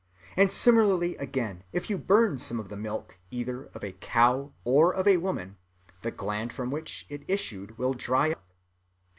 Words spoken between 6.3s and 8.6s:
from which it issued will dry up.